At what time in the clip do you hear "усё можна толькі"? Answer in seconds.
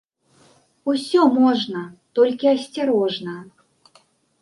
0.93-2.53